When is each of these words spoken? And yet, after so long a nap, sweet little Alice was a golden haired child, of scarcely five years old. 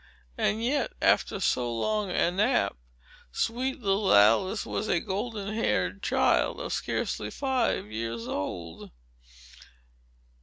And 0.35 0.63
yet, 0.63 0.93
after 0.99 1.39
so 1.39 1.71
long 1.71 2.09
a 2.09 2.31
nap, 2.31 2.75
sweet 3.31 3.81
little 3.83 4.11
Alice 4.11 4.65
was 4.65 4.87
a 4.87 4.99
golden 4.99 5.53
haired 5.53 6.01
child, 6.01 6.59
of 6.59 6.73
scarcely 6.73 7.29
five 7.29 7.91
years 7.91 8.27
old. 8.27 8.89